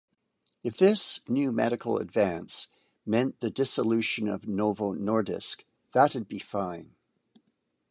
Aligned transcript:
If 0.63 0.77
this 0.77 1.19
new 1.27 1.51
medical 1.51 1.99
advance 1.99 2.65
...meant 3.05 3.39
the 3.39 3.51
dissolution 3.51 4.27
of 4.27 4.47
Novo 4.47 4.93
Nordisk, 4.95 5.63
that'd 5.93 6.27
be 6.27 6.39
fine. 6.39 6.95